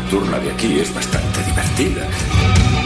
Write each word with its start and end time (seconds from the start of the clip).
Nocturna 0.00 0.38
de 0.38 0.50
aquí 0.50 0.78
es 0.80 0.92
bastante 0.94 1.42
divertida. 1.44 2.79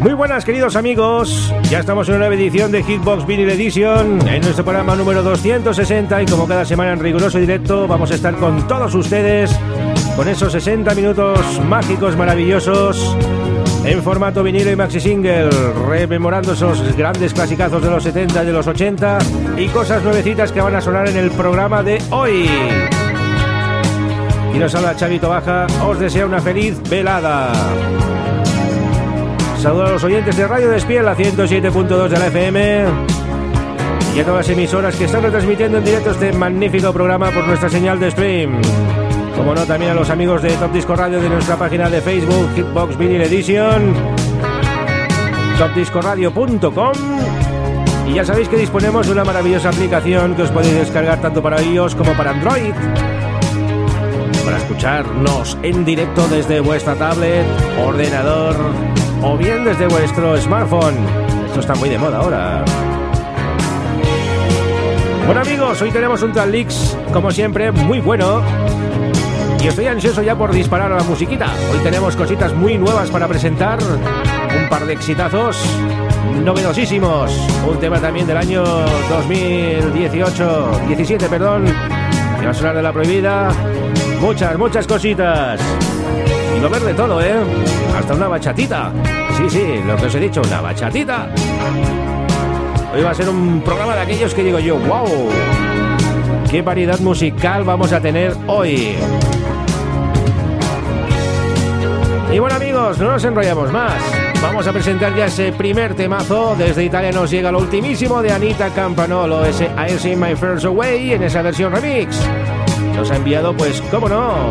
Muy 0.00 0.12
buenas 0.12 0.44
queridos 0.44 0.76
amigos, 0.76 1.52
ya 1.70 1.80
estamos 1.80 2.08
en 2.08 2.14
una 2.14 2.28
nueva 2.28 2.40
edición 2.40 2.70
de 2.70 2.84
Hitbox 2.84 3.26
Vinyl 3.26 3.50
Edition, 3.50 4.26
en 4.28 4.42
nuestro 4.42 4.64
programa 4.64 4.94
número 4.94 5.24
260 5.24 6.22
y 6.22 6.26
como 6.26 6.46
cada 6.46 6.64
semana 6.64 6.92
en 6.92 7.00
riguroso 7.00 7.38
directo 7.38 7.88
vamos 7.88 8.12
a 8.12 8.14
estar 8.14 8.36
con 8.36 8.68
todos 8.68 8.94
ustedes 8.94 9.50
con 10.14 10.28
esos 10.28 10.52
60 10.52 10.94
minutos 10.94 11.40
mágicos, 11.64 12.16
maravillosos 12.16 13.16
en 13.84 14.00
formato 14.02 14.44
vinilo 14.44 14.70
y 14.70 14.76
maxi 14.76 15.00
single, 15.00 15.50
rememorando 15.88 16.52
esos 16.52 16.96
grandes 16.96 17.34
clasicazos 17.34 17.82
de 17.82 17.90
los 17.90 18.04
70 18.04 18.44
y 18.44 18.46
de 18.46 18.52
los 18.52 18.66
80 18.68 19.18
y 19.56 19.66
cosas 19.66 20.04
nuevecitas 20.04 20.52
que 20.52 20.60
van 20.60 20.76
a 20.76 20.80
sonar 20.80 21.08
en 21.08 21.16
el 21.16 21.32
programa 21.32 21.82
de 21.82 22.00
hoy. 22.10 22.48
Y 24.54 24.58
nos 24.58 24.74
habla 24.76 24.94
Chavito 24.94 25.28
Baja, 25.28 25.66
os 25.84 25.98
desea 25.98 26.24
una 26.24 26.40
feliz 26.40 26.80
velada. 26.88 27.52
Saludos 29.58 29.88
a 29.88 29.92
los 29.92 30.04
oyentes 30.04 30.36
de 30.36 30.46
Radio 30.46 30.70
Despiel, 30.70 31.04
la 31.04 31.16
107.2 31.16 32.08
de 32.08 32.18
la 32.18 32.26
FM 32.28 32.84
y 34.14 34.20
a 34.20 34.24
todas 34.24 34.46
las 34.46 34.56
emisoras 34.56 34.94
que 34.94 35.04
están 35.04 35.22
retransmitiendo 35.24 35.78
en 35.78 35.84
directo 35.84 36.12
este 36.12 36.32
magnífico 36.32 36.92
programa 36.92 37.32
por 37.32 37.44
nuestra 37.44 37.68
señal 37.68 37.98
de 37.98 38.12
stream. 38.12 38.60
Como 39.36 39.56
no, 39.56 39.64
también 39.64 39.90
a 39.90 39.94
los 39.94 40.10
amigos 40.10 40.42
de 40.42 40.50
Top 40.50 40.72
Disco 40.72 40.94
Radio 40.94 41.20
de 41.20 41.28
nuestra 41.28 41.56
página 41.56 41.90
de 41.90 42.00
Facebook, 42.00 42.50
Hitbox 42.54 42.96
Vinyl 42.96 43.22
Edition, 43.22 43.94
topdiscoradio.com 45.58 46.92
y 48.06 48.14
ya 48.14 48.24
sabéis 48.24 48.48
que 48.48 48.56
disponemos 48.56 49.06
de 49.06 49.12
una 49.12 49.24
maravillosa 49.24 49.70
aplicación 49.70 50.36
que 50.36 50.42
os 50.42 50.50
podéis 50.52 50.74
descargar 50.74 51.20
tanto 51.20 51.42
para 51.42 51.60
iOS 51.60 51.96
como 51.96 52.12
para 52.12 52.30
Android. 52.30 52.74
Para 54.44 54.56
escucharnos 54.56 55.58
en 55.62 55.84
directo 55.84 56.28
desde 56.28 56.60
vuestra 56.60 56.94
tablet, 56.94 57.44
ordenador 57.84 58.54
o 59.22 59.36
bien 59.36 59.64
desde 59.64 59.86
vuestro 59.86 60.36
smartphone. 60.36 60.96
Esto 61.46 61.60
está 61.60 61.74
muy 61.74 61.88
de 61.88 61.98
moda 61.98 62.18
ahora. 62.18 62.64
Bueno 65.26 65.42
amigos, 65.42 65.82
hoy 65.82 65.90
tenemos 65.90 66.22
un 66.22 66.32
Leaks, 66.50 66.96
como 67.12 67.30
siempre, 67.30 67.70
muy 67.70 68.00
bueno. 68.00 68.42
Y 69.62 69.66
estoy 69.66 69.86
ansioso 69.86 70.22
ya 70.22 70.36
por 70.36 70.52
disparar 70.52 70.92
a 70.92 70.96
la 70.96 71.02
musiquita. 71.02 71.52
Hoy 71.72 71.78
tenemos 71.82 72.16
cositas 72.16 72.54
muy 72.54 72.78
nuevas 72.78 73.10
para 73.10 73.26
presentar. 73.26 73.78
Un 73.82 74.68
par 74.70 74.86
de 74.86 74.92
exitazos 74.92 75.60
novedosísimos. 76.44 77.36
Un 77.68 77.78
tema 77.78 78.00
también 78.00 78.26
del 78.26 78.36
año 78.36 78.64
2018, 78.64 80.80
17, 80.86 81.28
perdón. 81.28 81.64
Que 82.40 82.46
va 82.46 82.52
a 82.52 82.72
de 82.72 82.82
la 82.82 82.92
prohibida. 82.92 83.50
Muchas, 84.20 84.56
muchas 84.56 84.86
cositas. 84.86 85.60
Y 86.56 86.60
lo 86.60 86.70
ver 86.70 86.82
de 86.82 86.94
todo, 86.94 87.20
¿eh? 87.20 87.34
Hasta 87.98 88.14
una 88.14 88.28
bachatita. 88.28 88.92
Sí, 89.38 89.48
sí, 89.50 89.80
lo 89.86 89.94
que 89.94 90.06
os 90.06 90.14
he 90.16 90.18
dicho, 90.18 90.42
una 90.44 90.60
bachatita. 90.60 91.28
Hoy 92.92 93.02
va 93.02 93.10
a 93.10 93.14
ser 93.14 93.28
un 93.28 93.60
programa 93.60 93.94
de 93.94 94.00
aquellos 94.00 94.34
que 94.34 94.42
digo 94.42 94.58
yo, 94.58 94.76
wow, 94.78 95.28
qué 96.50 96.60
variedad 96.60 96.98
musical 96.98 97.62
vamos 97.62 97.92
a 97.92 98.00
tener 98.00 98.34
hoy. 98.48 98.96
Y 102.32 102.38
bueno 102.40 102.56
amigos, 102.56 102.98
no 102.98 103.12
nos 103.12 103.24
enrollamos 103.24 103.72
más. 103.72 104.02
Vamos 104.42 104.66
a 104.66 104.72
presentar 104.72 105.14
ya 105.14 105.26
ese 105.26 105.52
primer 105.52 105.94
temazo. 105.94 106.56
Desde 106.58 106.82
Italia 106.82 107.12
nos 107.12 107.30
llega 107.30 107.52
lo 107.52 107.60
ultimísimo 107.60 108.20
de 108.20 108.32
Anita 108.32 108.70
Campanolo, 108.70 109.44
ese 109.44 109.66
I 109.66 109.98
See 110.00 110.16
My 110.16 110.34
First 110.34 110.64
Away 110.64 111.12
en 111.12 111.22
esa 111.22 111.42
versión 111.42 111.72
remix. 111.72 112.20
Nos 112.96 113.08
ha 113.12 113.16
enviado, 113.16 113.56
pues, 113.56 113.80
cómo 113.82 114.08
no, 114.08 114.50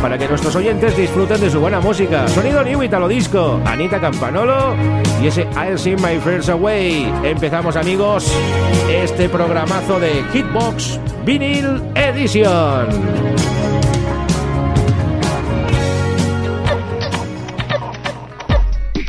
para 0.00 0.18
que 0.18 0.28
nuestros 0.28 0.54
oyentes 0.56 0.96
disfruten 0.96 1.40
de 1.40 1.50
su 1.50 1.60
buena 1.60 1.80
música. 1.80 2.28
Sonido 2.28 2.62
New 2.62 2.82
Italo 2.82 3.08
Disco, 3.08 3.60
Anita 3.64 4.00
Campanolo 4.00 4.74
y 5.22 5.26
ese 5.26 5.42
I'll 5.56 5.78
See 5.78 5.96
My 5.96 6.18
First 6.22 6.48
Away. 6.48 7.12
Empezamos, 7.24 7.76
amigos, 7.76 8.30
este 8.88 9.28
programazo 9.28 9.98
de 10.00 10.24
Hitbox 10.32 11.00
Vinyl 11.24 11.82
Edition. 11.94 12.86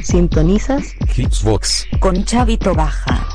Sintonizas 0.01 0.95
Hitbox 1.13 1.85
con 1.99 2.23
Chavito 2.23 2.73
Baja. 2.73 3.26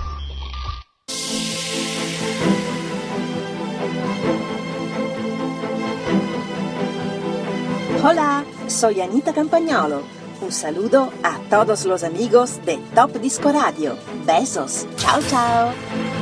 Hola, 8.05 8.45
soy 8.67 9.01
Anita 9.01 9.33
Campagnolo. 9.33 10.03
Un 10.41 10.51
saludo 10.51 11.13
a 11.23 11.39
todos 11.49 11.85
los 11.85 12.03
amigos 12.03 12.59
de 12.67 12.79
Top 12.97 13.13
Disco 13.21 13.53
Radio. 13.53 13.97
Besos. 14.27 14.89
Chao, 14.97 15.21
chao. 15.31 16.22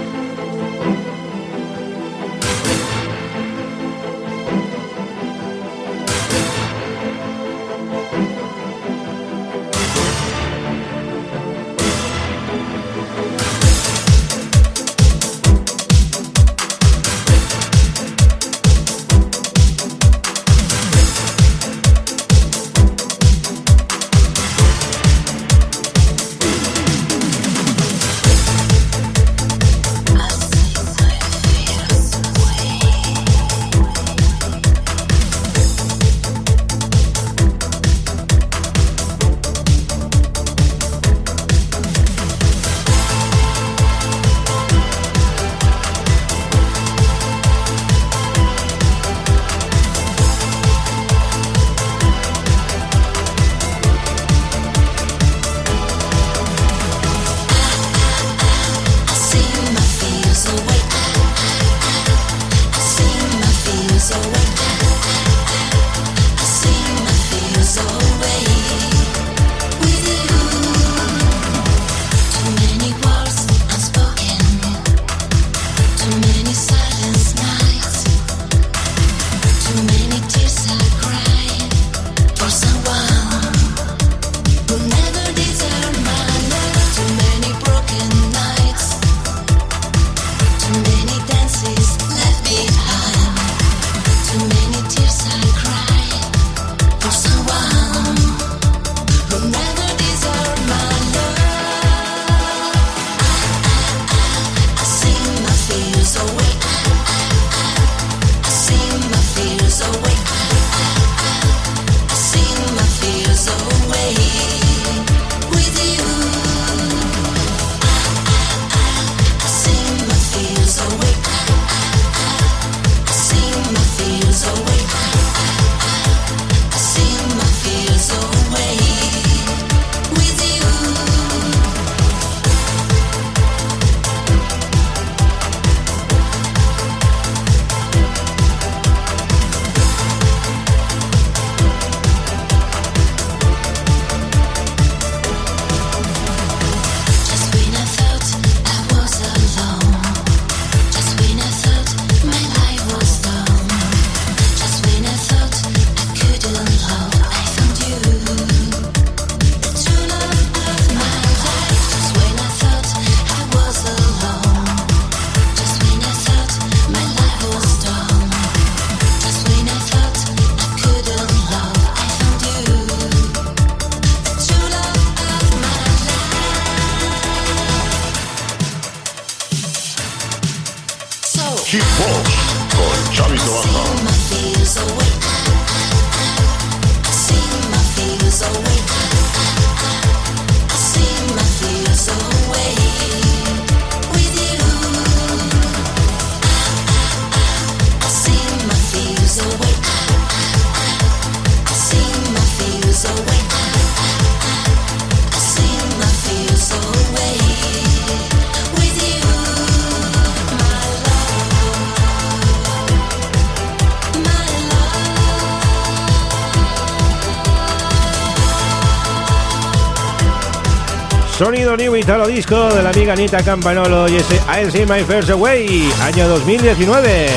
Italo 222.01 222.27
Disco 222.29 222.71
de 222.71 222.83
la 222.83 222.89
amiga 222.89 223.13
Anita 223.13 223.43
Campanolo 223.43 224.09
y 224.09 224.17
ese 224.17 224.41
I'll 224.49 224.73
See 224.73 224.87
My 224.87 225.05
First 225.05 225.29
Away, 225.29 225.93
año 226.03 226.29
2019. 226.29 227.29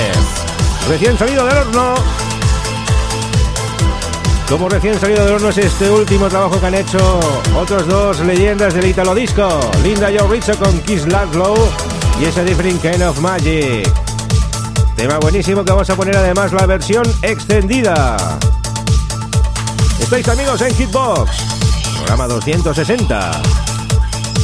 Recién 0.87 1.17
salido 1.17 1.45
del 1.45 1.57
horno. 1.57 1.95
Como 4.49 4.69
recién 4.69 4.97
salido 4.97 5.25
del 5.25 5.33
horno 5.33 5.49
es 5.49 5.57
este 5.57 5.91
último 5.91 6.29
trabajo 6.29 6.61
que 6.61 6.65
han 6.65 6.75
hecho 6.75 7.19
otros 7.57 7.85
dos 7.87 8.21
leyendas 8.21 8.73
del 8.73 8.85
Italo 8.85 9.13
Disco, 9.13 9.59
Linda 9.83 10.07
Joe 10.17 10.29
Rizzo 10.29 10.57
con 10.57 10.79
Kiss 10.79 11.07
Laszlo 11.07 11.55
y 12.21 12.25
ese 12.25 12.45
Different 12.45 12.81
Kind 12.81 13.01
of 13.01 13.19
Magic. 13.19 13.91
Tema 14.95 15.17
buenísimo 15.19 15.65
que 15.65 15.71
vamos 15.71 15.89
a 15.89 15.95
poner 15.95 16.15
además 16.15 16.53
la 16.53 16.65
versión 16.65 17.03
extendida. 17.21 18.15
Estáis 19.99 20.27
amigos 20.29 20.61
en 20.61 20.73
Hitbox, 20.73 21.31
programa 21.97 22.27
260 22.27 23.41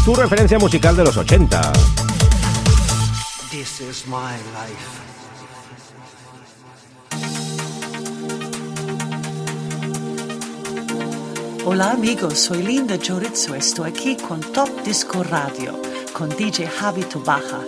tu 0.04 0.16
referencia 0.16 0.58
musical 0.60 0.96
de 0.96 1.04
los 1.04 1.18
80. 1.18 1.62
This 3.52 3.82
is 3.82 4.06
my 4.08 4.36
life. 4.54 5.00
Hola 11.66 11.92
amigos, 11.92 12.40
soy 12.40 12.64
Linda 12.64 12.98
Chorizo. 12.98 13.56
Estoy 13.56 13.90
aquí 13.90 14.16
con 14.16 14.40
Top 14.40 14.70
Disco 14.84 15.24
Radio, 15.24 15.80
con 16.14 16.30
DJ 16.30 16.68
Javi 16.68 17.04
Tubaja. 17.04 17.60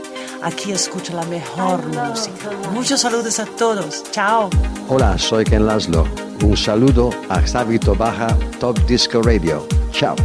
Aquí 0.42 0.72
escucha 0.72 1.14
la 1.14 1.26
mejor 1.26 1.86
música. 1.86 2.50
Muchos 2.74 3.02
saludos 3.02 3.40
a 3.40 3.46
todos. 3.46 4.04
Chao. 4.12 4.50
Hola, 4.88 5.18
soy 5.18 5.44
Ken 5.44 5.68
Laszlo. 5.68 6.08
Un 6.44 6.58
saludo 6.58 7.12
a 7.30 7.42
Javi 7.42 7.78
Tobaja, 7.78 8.36
Top 8.60 8.80
Disco 8.88 9.22
Radio. 9.22 9.68
Chao. 9.92 10.16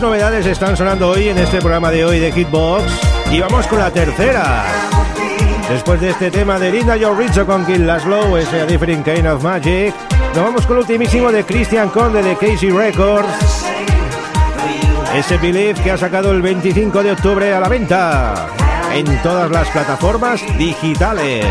Novedades 0.00 0.44
están 0.46 0.76
sonando 0.76 1.10
hoy 1.10 1.28
en 1.28 1.38
este 1.38 1.58
programa 1.58 1.90
de 1.90 2.04
hoy 2.04 2.18
de 2.18 2.30
Hitbox. 2.32 2.84
Y 3.30 3.40
vamos 3.40 3.66
con 3.66 3.78
la 3.78 3.90
tercera. 3.90 4.64
Después 5.70 6.00
de 6.00 6.10
este 6.10 6.30
tema 6.30 6.58
de 6.58 6.70
Linda 6.70 6.96
Joe 7.00 7.16
Richo 7.16 7.46
con 7.46 7.64
Kill 7.64 7.86
Laszlo, 7.86 8.36
ese 8.36 8.60
A 8.60 8.66
Different 8.66 9.04
Kind 9.04 9.26
of 9.26 9.42
Magic, 9.42 9.94
nos 10.34 10.44
vamos 10.44 10.66
con 10.66 10.76
el 10.76 10.82
ultimísimo 10.82 11.32
de 11.32 11.44
Christian 11.44 11.88
Conde 11.88 12.22
de 12.22 12.36
Casey 12.36 12.70
Records. 12.70 13.28
Ese 15.14 15.38
Believe 15.38 15.80
que 15.82 15.92
ha 15.92 15.96
sacado 15.96 16.30
el 16.32 16.42
25 16.42 17.02
de 17.02 17.12
octubre 17.12 17.54
a 17.54 17.60
la 17.60 17.68
venta 17.68 18.48
en 18.92 19.22
todas 19.22 19.50
las 19.50 19.68
plataformas 19.68 20.40
digitales. 20.58 21.46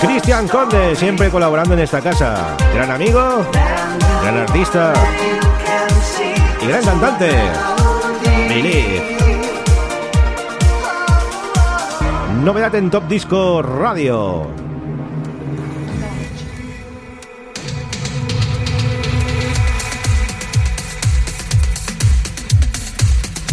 Cristian 0.00 0.48
Conde, 0.48 0.96
siempre 0.96 1.28
colaborando 1.28 1.74
en 1.74 1.80
esta 1.80 2.00
casa. 2.00 2.56
Gran 2.74 2.90
amigo, 2.90 3.44
gran 4.22 4.38
artista 4.38 4.92
y 6.66 6.68
gran 6.68 6.84
cantante, 6.84 7.30
Lilith. 8.48 9.02
Novedad 12.42 12.74
en 12.74 12.90
Top 12.90 13.06
Disco 13.08 13.62
Radio. 13.62 14.46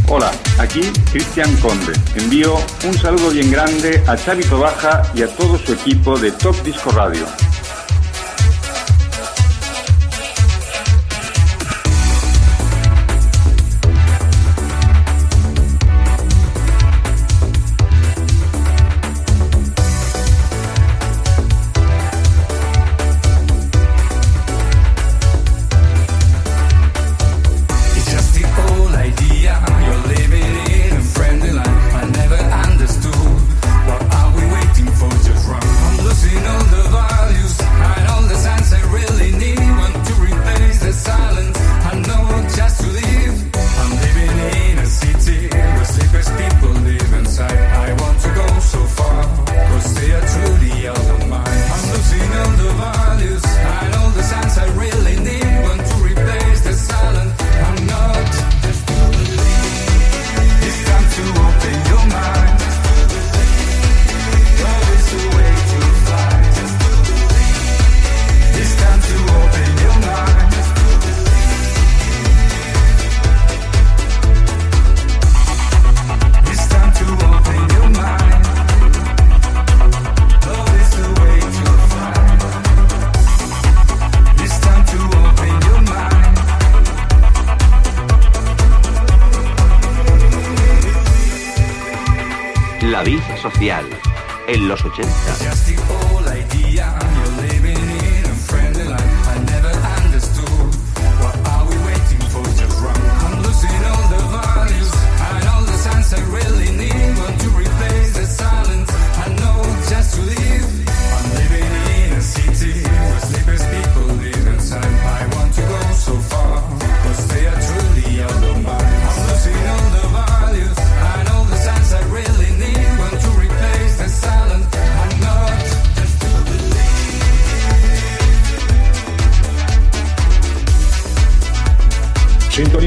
Hola, 0.08 0.32
aquí 0.60 0.82
Cristian 1.12 1.56
Conde. 1.58 1.94
Envío 2.16 2.56
un 2.86 2.94
saludo 2.94 3.30
bien 3.30 3.52
grande 3.52 4.04
a 4.08 4.16
Xavi 4.16 4.44
Tobaja 4.44 5.04
y 5.16 5.24
a 5.24 5.28
todo 5.28 5.58
su 5.58 5.74
equipo 5.74 6.18
de 6.18 6.32
Top 6.32 6.56
Disco 6.64 6.92
Radio. 6.92 7.26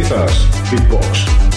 Big 0.08 0.30
Beatbox. 0.70 1.55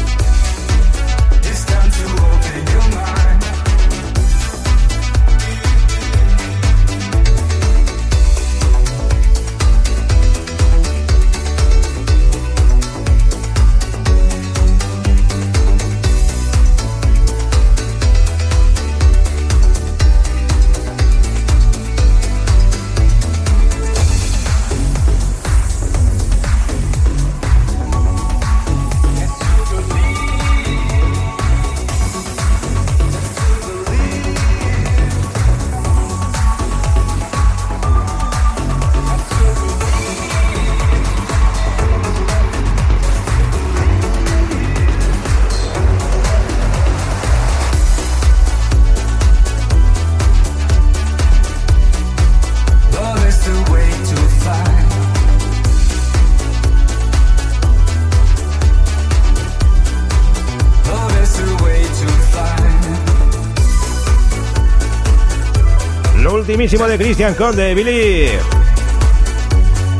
De 66.60 66.98
Christian 66.98 67.36
Conde, 67.36 67.74
Billy. 67.74 68.32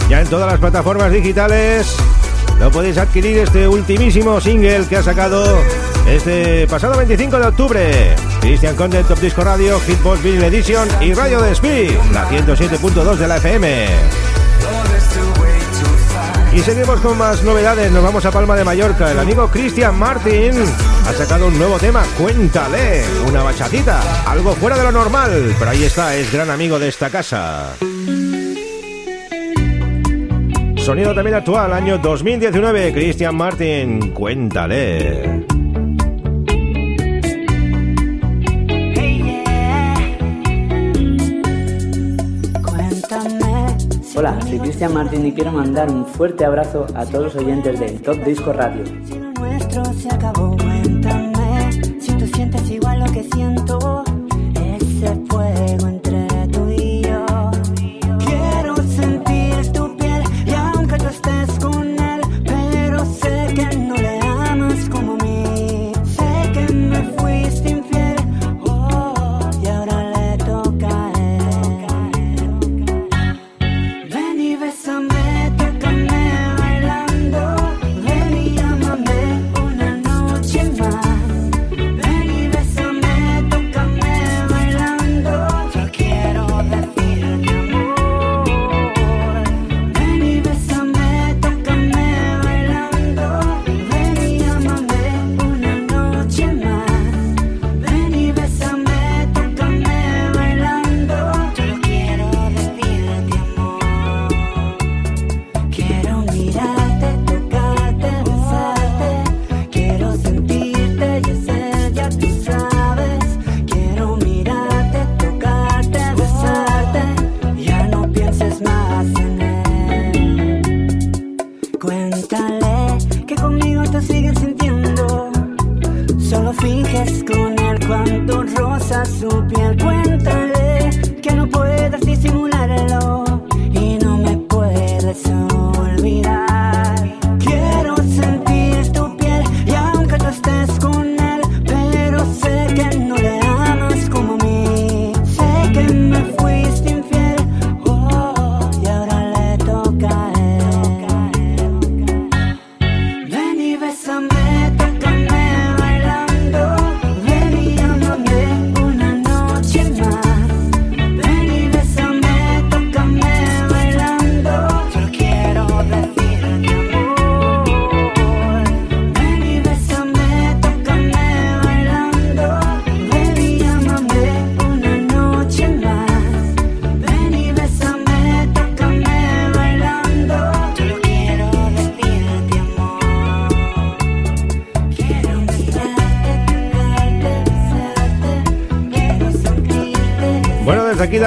Ya 0.10 0.20
en 0.20 0.28
todas 0.28 0.46
las 0.52 0.60
plataformas 0.60 1.10
digitales 1.10 1.96
lo 2.60 2.70
podéis 2.70 2.98
adquirir 2.98 3.38
este 3.38 3.66
ultimísimo 3.66 4.42
single 4.42 4.86
que 4.90 4.98
ha 4.98 5.04
sacado 5.04 5.58
este 6.06 6.68
pasado 6.68 6.98
25 6.98 7.40
de 7.40 7.48
octubre. 7.48 8.16
Christian 8.42 8.76
Conde, 8.76 9.06
Top 9.06 9.20
Disco 9.20 9.42
Radio, 9.42 9.80
Hitbox 9.80 10.22
Vinyl 10.22 10.44
Edition 10.44 10.86
y 11.00 11.14
Radio 11.14 11.42
de 11.42 11.54
Speed, 11.54 11.92
la 12.12 12.30
107.2 12.30 13.16
de 13.16 13.28
la 13.30 13.38
FM. 13.38 13.88
Y 16.54 16.60
seguimos 16.60 17.00
con 17.00 17.18
más 17.18 17.42
novedades, 17.44 17.90
nos 17.90 18.04
vamos 18.04 18.26
a 18.26 18.32
Palma 18.32 18.58
de 18.58 18.66
Mallorca. 18.66 19.10
El 19.10 19.20
amigo 19.20 19.48
Christian 19.48 19.98
Martin 19.98 20.52
ha 21.10 21.14
sacado 21.14 21.48
un 21.48 21.58
nuevo 21.58 21.80
tema, 21.80 22.04
Cuéntale, 22.20 23.04
una 23.28 23.42
bachatita, 23.42 24.30
algo 24.30 24.54
fuera 24.54 24.78
de 24.78 24.84
lo 24.84 24.92
normal, 24.92 25.56
pero 25.58 25.72
ahí 25.72 25.84
está, 25.84 26.16
es 26.16 26.32
gran 26.32 26.52
amigo 26.52 26.78
de 26.78 26.90
esta 26.90 27.10
casa. 27.10 27.76
Sonido 30.78 31.16
también 31.16 31.36
actual, 31.36 31.74
año 31.74 31.98
2019, 31.98 32.94
Christian 32.94 33.36
Martin, 33.36 34.12
Cuéntale. 34.12 35.46
Hola, 44.16 44.40
soy 44.42 44.60
Cristian 44.60 44.94
Martín 44.94 45.26
y 45.26 45.32
quiero 45.32 45.52
mandar 45.52 45.90
un 45.90 46.06
fuerte 46.06 46.46
abrazo 46.46 46.86
a 46.94 47.06
todos 47.06 47.34
los 47.34 47.36
oyentes 47.44 47.80
de 47.80 47.90
Top 48.00 48.24
Disco 48.26 48.54
Radio. 48.54 48.84
Nuestro 49.70 49.94
se 49.94 50.10
acabó. 50.10 50.56
Cuéntame 50.58 51.72
si 52.00 52.12
tú 52.14 52.28
sientes 52.28 52.70
igual 52.70 53.00
lo 53.00 53.12
que 53.12 53.24
siento. 53.24 54.04
Ese 54.56 55.16
fuego 55.30 55.88
entre 55.88 56.29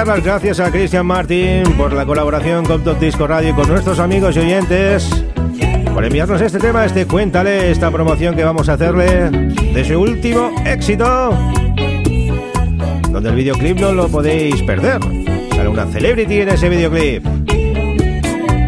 dar 0.05 0.17
las 0.17 0.25
gracias 0.25 0.59
a 0.59 0.69
Christian 0.69 1.05
Martin 1.05 1.63
por 1.77 1.93
la 1.93 2.05
colaboración 2.05 2.65
con 2.65 2.83
Top 2.83 2.99
Disco 2.99 3.25
Radio 3.25 3.51
y 3.51 3.53
con 3.53 3.69
nuestros 3.69 3.99
amigos 3.99 4.35
y 4.35 4.39
oyentes 4.39 5.23
por 5.93 6.03
enviarnos 6.03 6.41
este 6.41 6.59
tema, 6.59 6.83
este 6.83 7.05
Cuéntale, 7.05 7.71
esta 7.71 7.89
promoción 7.89 8.35
que 8.35 8.43
vamos 8.43 8.67
a 8.67 8.73
hacerle 8.73 9.29
de 9.29 9.85
su 9.85 10.01
último 10.01 10.51
éxito, 10.65 11.29
donde 13.11 13.29
el 13.29 13.35
videoclip 13.35 13.79
no 13.79 13.93
lo 13.93 14.09
podéis 14.09 14.61
perder. 14.63 14.99
Sale 15.51 15.69
una 15.69 15.85
celebrity 15.85 16.41
en 16.41 16.49
ese 16.49 16.67
videoclip. 16.67 17.25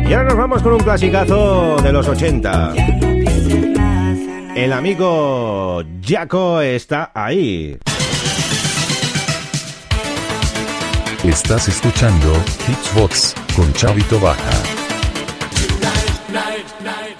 Y 0.08 0.14
ahora 0.14 0.30
nos 0.30 0.38
vamos 0.38 0.62
con 0.62 0.74
un 0.74 0.80
clasicazo 0.80 1.76
de 1.82 1.92
los 1.92 2.08
80. 2.08 2.74
El 4.56 4.72
amigo 4.72 5.84
Jaco 6.02 6.62
está 6.62 7.12
ahí. 7.14 7.78
Estás 11.28 11.68
escuchando 11.68 12.32
Hitsbox 12.68 13.34
con 13.56 13.74
Chavito 13.74 14.20
Baja. 14.20 14.52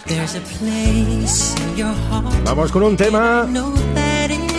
There's 0.06 0.36
a 0.36 0.42
place 0.42 1.56
in 1.60 1.76
your 1.76 1.94
heart. 2.12 2.44
Vamos 2.46 2.72
con 2.72 2.84
un 2.84 2.96
tema 2.96 3.48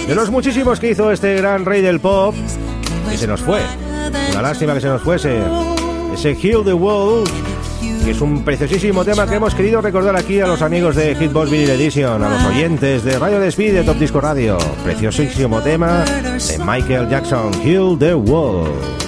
de 0.09 0.15
los 0.17 0.31
muchísimos 0.31 0.81
que 0.81 0.91
hizo 0.91 1.13
este 1.13 1.37
gran 1.37 1.65
rey 1.65 1.81
del 1.81 2.01
pop 2.01 2.35
y 3.13 3.17
se 3.17 3.29
nos 3.29 3.41
fue. 3.41 3.61
Una 4.33 4.43
lástima 4.43 4.75
que 4.75 4.81
se 4.81 4.89
nos 4.89 5.03
fuese. 5.03 5.41
Ese 6.13 6.35
Heal 6.35 6.65
the 6.65 6.73
World, 6.73 7.31
que 8.05 8.11
es 8.11 8.21
un 8.21 8.43
preciosísimo 8.43 9.05
tema 9.05 9.29
que 9.29 9.37
hemos 9.37 9.55
querido 9.55 9.81
recordar 9.81 10.17
aquí 10.17 10.41
a 10.41 10.49
los 10.49 10.61
amigos 10.61 10.97
de 10.97 11.15
Hitbox 11.15 11.51
Vinyl 11.51 11.71
Edition, 11.71 12.21
a 12.21 12.29
los 12.29 12.43
oyentes 12.47 13.05
de 13.05 13.17
Radio 13.17 13.39
Despide 13.39 13.75
de 13.75 13.85
Top 13.85 13.97
Disco 13.97 14.21
Radio. 14.21 14.59
Preciosísimo 14.83 15.61
tema 15.63 16.05
de 16.05 16.59
Michael 16.59 17.09
Jackson, 17.09 17.53
Heal 17.63 17.97
the 17.97 18.17
World. 18.17 19.06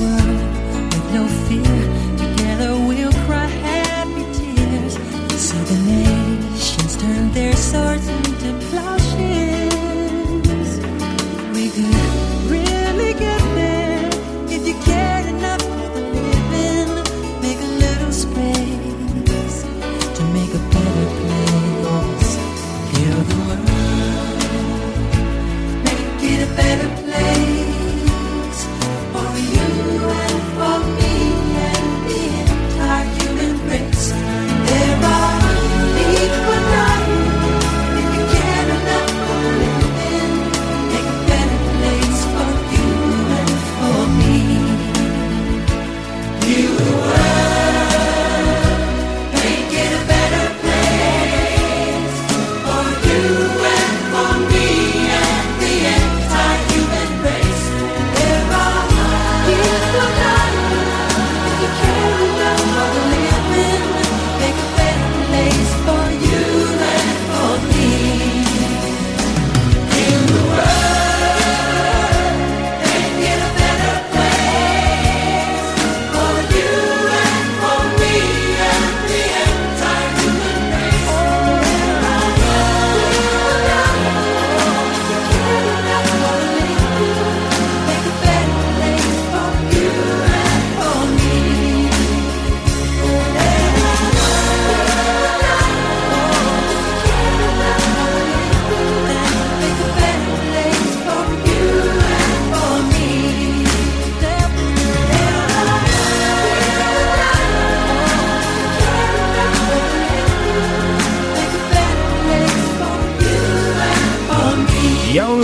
world 0.00 0.94
with 0.94 1.12
no 1.12 1.26
fear. 1.46 1.89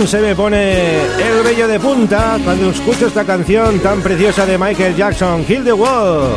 se 0.05 0.19
me 0.19 0.35
pone 0.35 1.01
el 1.01 1.43
vello 1.43 1.67
de 1.67 1.79
punta 1.79 2.37
cuando 2.43 2.69
escucho 2.69 3.07
esta 3.07 3.23
canción 3.23 3.79
tan 3.79 4.01
preciosa 4.01 4.45
de 4.45 4.57
Michael 4.57 4.95
Jackson, 4.95 5.45
Kill 5.45 5.63
the 5.63 5.73
Wall. 5.73 6.29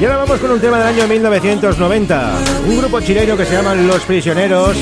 Y 0.00 0.04
ahora 0.04 0.18
vamos 0.18 0.40
con 0.40 0.52
un 0.52 0.60
tema 0.60 0.78
del 0.78 0.86
año 0.86 1.08
1990. 1.08 2.32
Un 2.66 2.78
grupo 2.78 3.00
chileno 3.00 3.36
que 3.36 3.44
se 3.44 3.54
llaman 3.54 3.86
Los 3.86 4.02
Prisioneros 4.02 4.76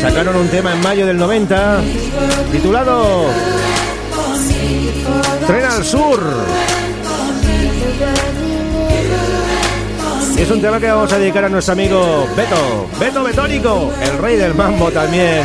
sacaron 0.00 0.36
un 0.36 0.48
tema 0.48 0.72
en 0.72 0.80
mayo 0.80 1.06
del 1.06 1.16
90 1.16 1.80
titulado 2.52 3.26
Tren 5.46 5.64
al 5.64 5.84
Sur. 5.84 6.20
Es 10.38 10.48
un 10.52 10.60
tema 10.60 10.78
que 10.78 10.86
vamos 10.86 11.12
a 11.12 11.18
dedicar 11.18 11.44
a 11.44 11.48
nuestro 11.48 11.72
amigo 11.72 12.28
Beto, 12.36 12.86
Beto 12.98 13.24
Betónico, 13.24 13.92
el 14.00 14.18
rey 14.18 14.36
del 14.36 14.54
mambo 14.54 14.90
también. 14.90 15.42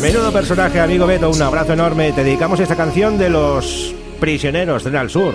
Menudo 0.00 0.32
personaje, 0.32 0.80
amigo 0.80 1.06
Beto, 1.06 1.28
un 1.28 1.42
abrazo 1.42 1.72
enorme. 1.72 2.12
Te 2.12 2.22
dedicamos 2.22 2.60
esta 2.60 2.76
canción 2.76 3.18
de 3.18 3.28
los 3.28 3.94
prisioneros 4.20 4.84
del 4.84 4.96
Al 4.96 5.10
Sur. 5.10 5.34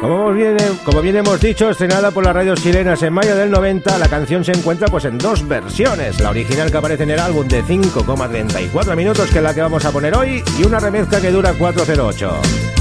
Como 0.00 0.32
bien, 1.02 1.16
hemos 1.16 1.40
dicho, 1.40 1.68
estrenada 1.68 2.10
por 2.10 2.24
las 2.24 2.34
radios 2.34 2.62
chilenas 2.62 3.02
en 3.02 3.12
mayo 3.12 3.36
del 3.36 3.50
90, 3.50 3.98
la 3.98 4.08
canción 4.08 4.44
se 4.44 4.52
encuentra 4.52 4.88
pues 4.88 5.04
en 5.04 5.18
dos 5.18 5.46
versiones. 5.46 6.20
La 6.20 6.30
original 6.30 6.70
que 6.70 6.78
aparece 6.78 7.02
en 7.02 7.10
el 7.10 7.18
álbum 7.18 7.46
de 7.46 7.62
5,34 7.62 8.96
minutos, 8.96 9.30
que 9.30 9.38
es 9.38 9.44
la 9.44 9.52
que 9.52 9.60
vamos 9.60 9.84
a 9.84 9.90
poner 9.90 10.16
hoy, 10.16 10.42
y 10.58 10.64
una 10.64 10.80
remezcla 10.80 11.20
que 11.20 11.30
dura 11.30 11.52
408. 11.52 12.79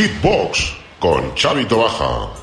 Hitbox 0.00 0.72
con 0.98 1.34
Chavito 1.34 1.76
Baja. 1.76 2.39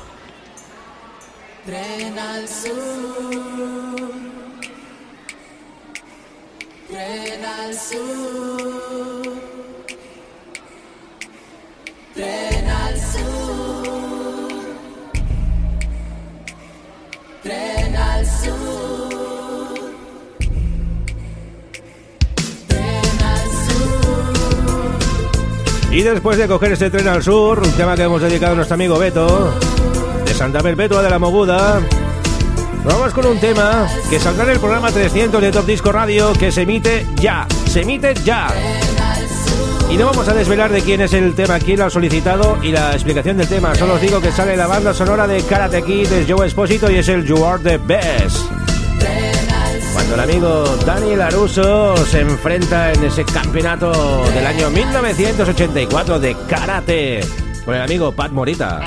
Después 26.12 26.38
de 26.38 26.48
coger 26.48 26.72
este 26.72 26.90
tren 26.90 27.08
al 27.08 27.22
sur, 27.22 27.60
un 27.60 27.72
tema 27.72 27.96
que 27.96 28.02
hemos 28.02 28.22
dedicado 28.22 28.52
a 28.52 28.56
nuestro 28.56 28.74
amigo 28.74 28.98
Beto, 28.98 29.52
de 30.24 30.34
Santa 30.34 30.60
Perpetua 30.60 31.02
de 31.02 31.10
la 31.10 31.18
Moguda, 31.18 31.80
vamos 32.84 33.12
con 33.12 33.26
un 33.26 33.38
tema 33.38 33.86
que 34.08 34.18
saldrá 34.18 34.44
en 34.44 34.50
el 34.50 34.58
programa 34.60 34.90
300 34.90 35.40
de 35.40 35.50
Top 35.50 35.66
Disco 35.66 35.92
Radio 35.92 36.32
que 36.32 36.50
se 36.50 36.62
emite 36.62 37.06
ya, 37.16 37.46
se 37.66 37.82
emite 37.82 38.14
ya. 38.24 38.48
Y 39.90 39.96
no 39.96 40.06
vamos 40.06 40.28
a 40.28 40.34
desvelar 40.34 40.70
de 40.70 40.82
quién 40.82 41.00
es 41.00 41.12
el 41.12 41.34
tema, 41.34 41.58
quién 41.58 41.78
lo 41.78 41.86
ha 41.86 41.90
solicitado 41.90 42.58
y 42.62 42.70
la 42.72 42.92
explicación 42.92 43.36
del 43.36 43.48
tema. 43.48 43.74
Solo 43.74 43.94
os 43.94 44.00
digo 44.00 44.20
que 44.20 44.32
sale 44.32 44.56
la 44.56 44.66
banda 44.66 44.92
sonora 44.94 45.26
de 45.26 45.42
Karate 45.42 45.82
Kid 45.82 46.08
de 46.08 46.32
Joe 46.32 46.46
Espósito 46.46 46.90
y 46.90 46.96
es 46.96 47.08
el 47.08 47.24
You 47.24 47.44
Are 47.44 47.62
the 47.62 47.78
Best. 47.78 48.57
Cuando 50.08 50.24
el 50.24 50.30
amigo 50.30 50.76
Dani 50.86 51.16
Laruso 51.16 51.94
se 52.06 52.20
enfrenta 52.20 52.94
en 52.94 53.04
ese 53.04 53.26
campeonato 53.26 54.24
del 54.30 54.46
año 54.46 54.70
1984 54.70 56.18
de 56.18 56.34
karate 56.48 57.20
con 57.66 57.74
el 57.74 57.82
amigo 57.82 58.10
Pat 58.12 58.32
Morita. 58.32 58.80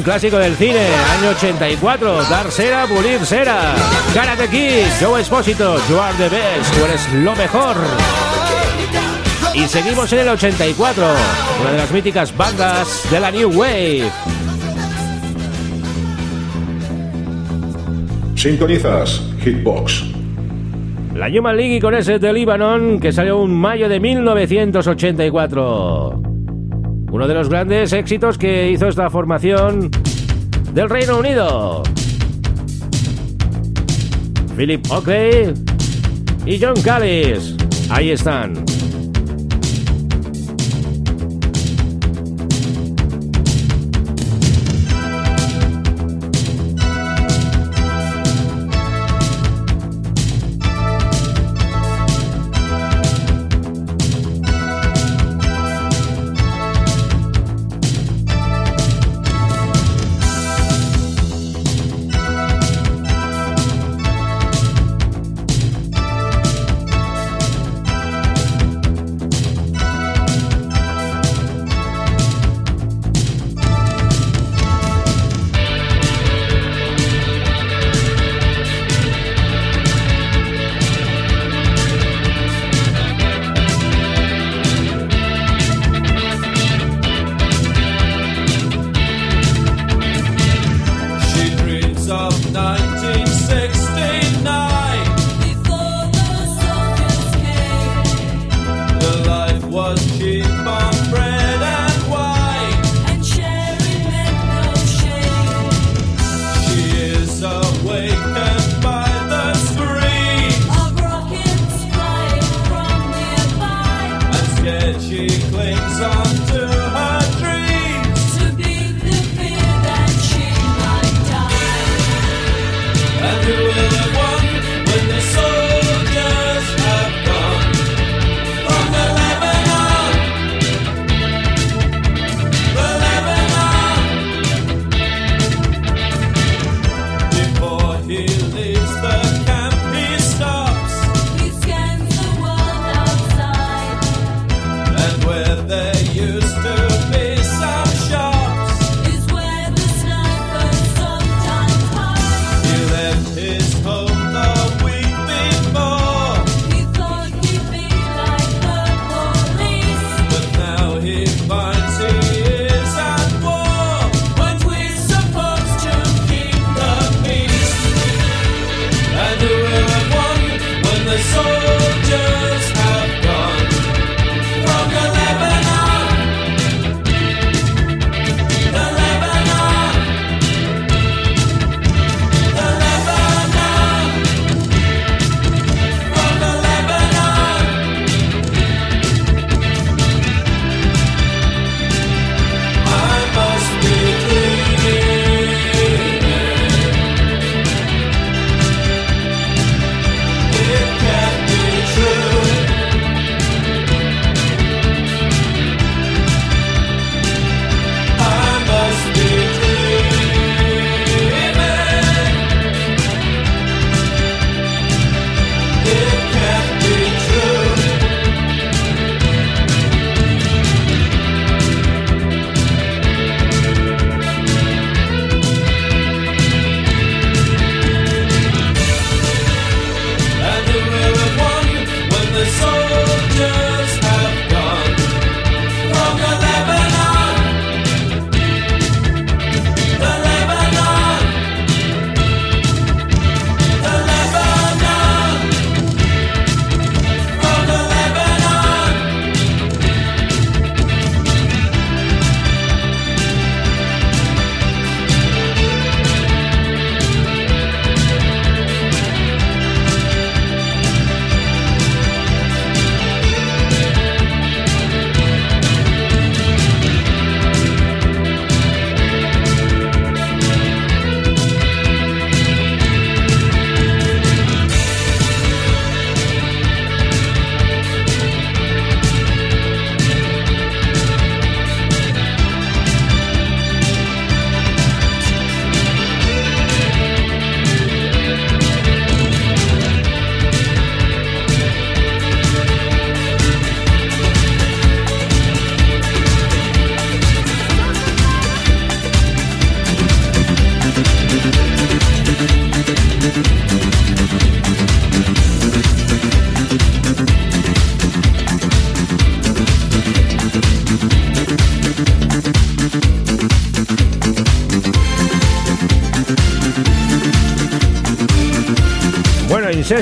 Un 0.00 0.04
clásico 0.04 0.38
del 0.38 0.56
cine, 0.56 0.86
año 1.18 1.30
84, 1.30 2.22
dar 2.30 2.50
cera, 2.50 2.86
pulir 2.86 3.18
cera. 3.20 3.74
Karate 4.14 4.48
Kid, 4.48 4.86
Joe 4.98 5.20
Espósito, 5.20 5.76
You 5.90 5.98
are 5.98 6.16
the 6.16 6.30
best, 6.30 6.74
tú 6.74 6.86
eres 6.86 7.06
lo 7.22 7.36
mejor. 7.36 7.76
Y 9.54 9.68
seguimos 9.68 10.10
en 10.14 10.20
el 10.20 10.28
84, 10.28 11.04
una 11.60 11.72
de 11.72 11.76
las 11.76 11.90
míticas 11.90 12.34
bandas 12.34 13.06
de 13.10 13.20
la 13.20 13.30
New 13.30 13.50
Wave. 13.50 14.10
Sintonizas 18.36 19.20
Hitbox. 19.44 20.04
La 21.14 21.28
Human 21.28 21.58
League 21.58 21.78
con 21.80 21.94
ese 21.94 22.18
de 22.18 22.32
Libanon 22.32 23.00
que 23.00 23.12
salió 23.12 23.36
un 23.38 23.54
mayo 23.54 23.86
de 23.86 24.00
1984. 24.00 26.29
Uno 27.20 27.28
de 27.28 27.34
los 27.34 27.50
grandes 27.50 27.92
éxitos 27.92 28.38
que 28.38 28.70
hizo 28.70 28.88
esta 28.88 29.10
formación 29.10 29.90
del 30.72 30.88
Reino 30.88 31.18
Unido. 31.18 31.82
Philip 34.56 34.90
Oakley 34.90 35.52
y 36.46 36.58
John 36.58 36.80
Callis. 36.82 37.56
Ahí 37.90 38.12
están. 38.12 38.59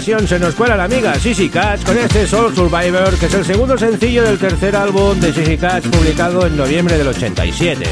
se 0.08 0.38
nos 0.38 0.54
cuela 0.54 0.74
la 0.74 0.84
amiga 0.84 1.14
Sissy 1.20 1.50
Catch 1.50 1.84
con 1.84 1.98
este 1.98 2.26
Soul 2.26 2.54
Survivor, 2.54 3.14
que 3.18 3.26
es 3.26 3.34
el 3.34 3.44
segundo 3.44 3.76
sencillo 3.76 4.22
del 4.22 4.38
tercer 4.38 4.74
álbum 4.74 5.20
de 5.20 5.34
Sissy 5.34 5.58
Catch 5.58 5.84
publicado 5.84 6.46
en 6.46 6.56
noviembre 6.56 6.96
del 6.96 7.08
87. 7.08 7.84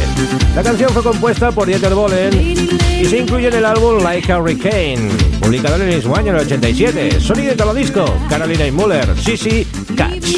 La 0.54 0.62
canción 0.62 0.88
fue 0.94 1.02
compuesta 1.02 1.52
por 1.52 1.66
Dieter 1.66 1.92
Bohlen 1.92 2.32
y 2.40 3.04
se 3.04 3.18
incluye 3.18 3.48
en 3.48 3.54
el 3.56 3.66
álbum 3.66 4.02
Like 4.02 4.32
a 4.32 4.40
Hurricane, 4.40 5.10
publicado 5.40 5.76
en 5.76 5.82
el 5.82 5.96
mismo 5.96 6.16
año, 6.16 6.30
en 6.30 6.36
el 6.36 6.46
87. 6.46 7.20
Sonido 7.20 7.50
de 7.50 7.56
todo 7.56 7.74
disco, 7.74 8.06
Carolina 8.30 8.66
y 8.66 8.72
Muller, 8.72 9.14
Sissy 9.18 9.66
Catch. 9.94 10.36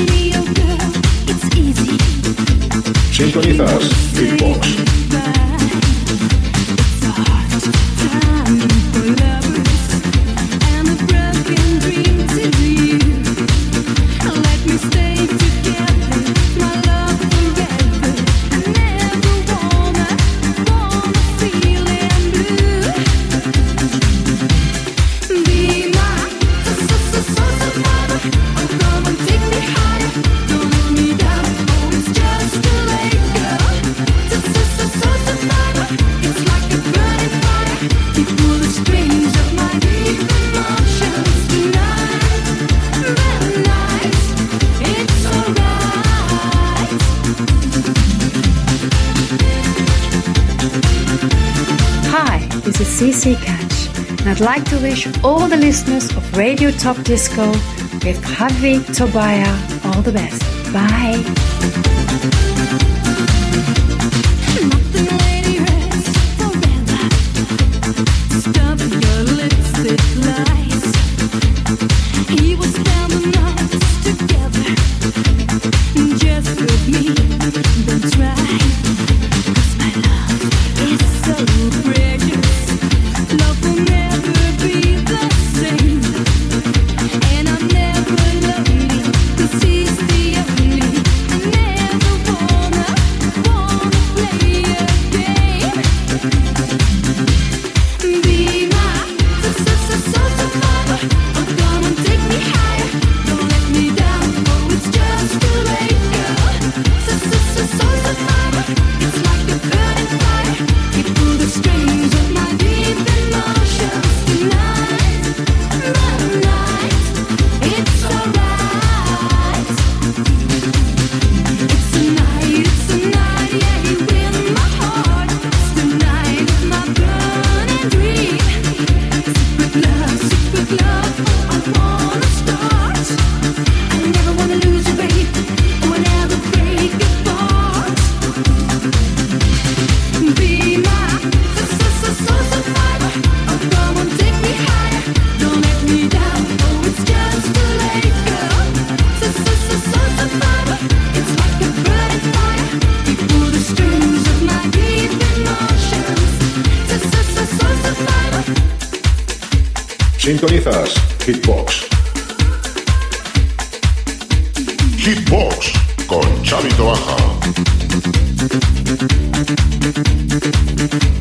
Sintonizas 3.13 4.15
Beatbox. 4.15 4.88
I'd 54.41 54.45
like 54.45 54.65
to 54.67 54.79
wish 54.79 55.09
all 55.25 55.49
the 55.49 55.57
listeners 55.57 56.17
of 56.17 56.37
Radio 56.37 56.71
Top 56.71 56.97
Disco 57.03 57.49
with 58.05 58.23
Javi 58.23 58.79
Tobaya 58.95 59.51
all 59.85 60.01
the 60.01 60.13
best. 60.13 60.41
Bye. 60.73 61.25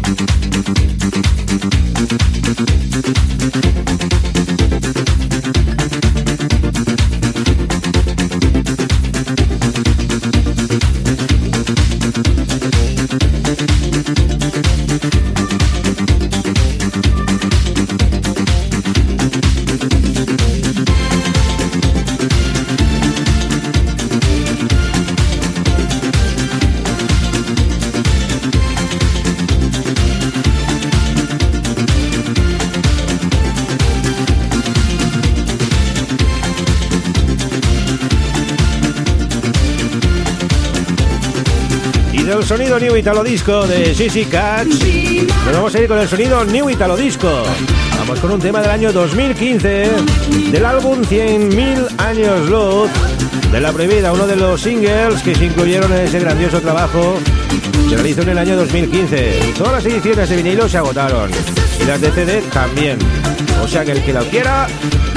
Thank 0.07 0.21
you. 3.65 3.76
New 42.79 42.95
Italo 42.95 43.23
Disco 43.23 43.65
de 43.65 43.95
Sissy 43.95 44.25
Catch, 44.25 44.83
nos 45.45 45.53
vamos 45.53 45.73
a 45.73 45.79
ir 45.79 45.87
con 45.87 45.97
el 45.97 46.07
sonido 46.07 46.45
New 46.45 46.69
Italo 46.69 46.95
Disco. 46.95 47.43
Vamos 47.97 48.19
con 48.19 48.31
un 48.31 48.39
tema 48.39 48.61
del 48.61 48.69
año 48.69 48.93
2015, 48.93 49.89
del 50.51 50.65
álbum 50.65 51.01
100.000 51.01 51.99
años 51.99 52.47
luz, 52.47 52.91
de 53.51 53.61
La 53.61 53.71
Prohibida, 53.71 54.13
uno 54.13 54.27
de 54.27 54.35
los 54.35 54.61
singles 54.61 55.23
que 55.23 55.33
se 55.33 55.45
incluyeron 55.45 55.91
en 55.91 56.01
ese 56.01 56.19
grandioso 56.19 56.61
trabajo. 56.61 57.17
Se 57.89 57.95
realizó 57.95 58.21
en 58.21 58.29
el 58.29 58.37
año 58.37 58.55
2015. 58.55 59.53
Todas 59.57 59.73
las 59.73 59.85
ediciones 59.85 60.29
de 60.29 60.35
vinilo 60.35 60.69
se 60.69 60.77
agotaron 60.77 61.31
y 61.81 61.85
las 61.85 61.99
de 61.99 62.11
CD 62.11 62.41
también. 62.53 62.99
O 63.63 63.67
sea 63.67 63.83
que 63.83 63.93
el 63.93 64.03
que 64.03 64.13
lo 64.13 64.23
quiera 64.25 64.67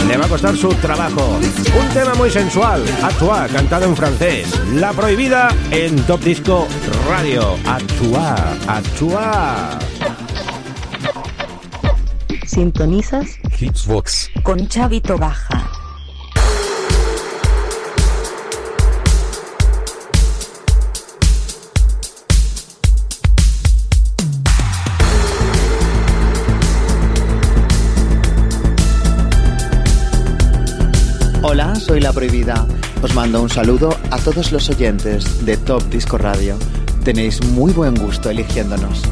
le 0.08 0.16
va 0.16 0.24
a 0.24 0.28
costar 0.28 0.56
su 0.56 0.68
trabajo. 0.74 1.38
Un 1.78 1.88
tema 1.94 2.14
muy 2.14 2.30
sensual, 2.30 2.82
Atua, 3.02 3.46
cantado 3.48 3.84
en 3.84 3.96
francés. 3.96 4.48
La 4.74 4.92
prohibida 4.92 5.54
en 5.70 5.96
Top 6.04 6.22
Disco 6.22 6.66
Radio. 7.10 7.58
Atua, 7.66 8.36
Atua. 8.68 9.78
Sintonizas 12.46 13.26
Hitsbox. 13.58 14.30
con 14.44 14.68
Chavito 14.68 15.18
Baja. 15.18 15.68
Hola, 31.42 31.74
soy 31.74 32.00
La 32.00 32.12
Prohibida. 32.12 32.64
Os 33.02 33.12
mando 33.16 33.42
un 33.42 33.50
saludo 33.50 33.98
a 34.12 34.18
todos 34.18 34.52
los 34.52 34.70
oyentes 34.70 35.44
de 35.44 35.56
Top 35.56 35.82
Disco 35.90 36.16
Radio. 36.16 36.56
Tenéis 37.04 37.42
muy 37.52 37.72
buen 37.72 37.94
gusto 37.94 38.28
eligiéndonos. 38.28 39.02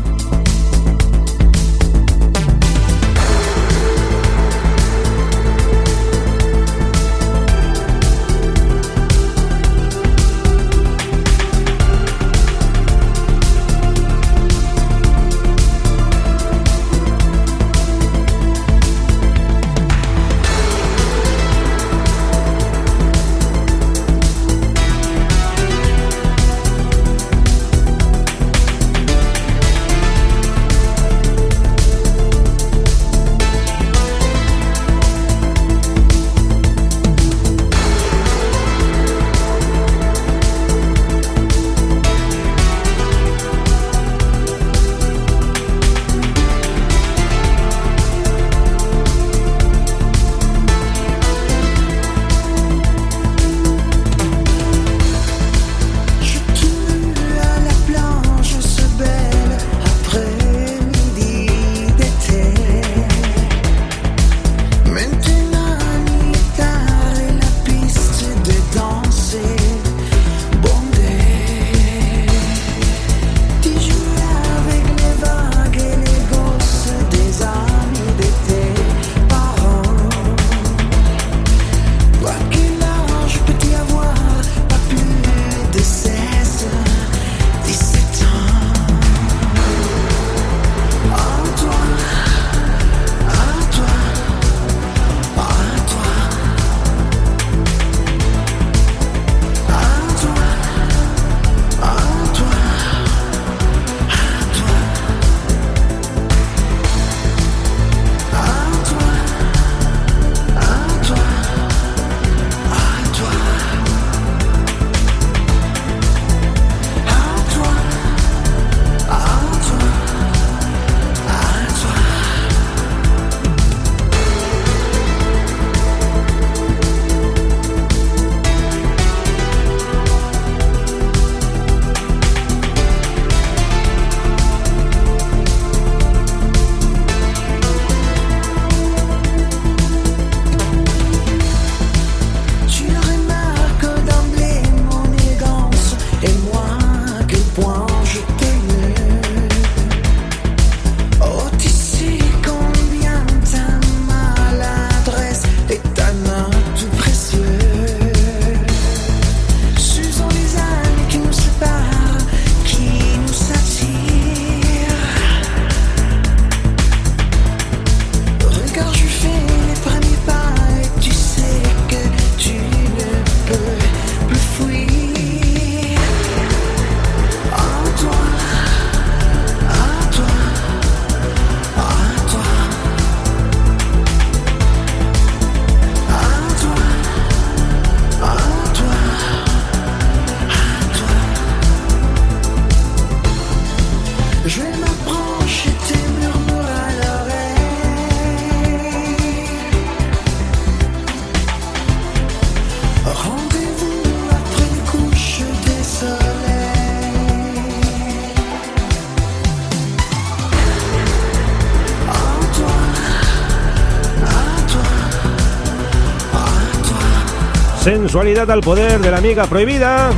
Sensualidad 218.19 218.51
al 218.51 218.63
poder 218.63 219.01
de 219.01 219.13
la 219.13 219.19
amiga 219.19 219.47
prohibida. 219.47 220.11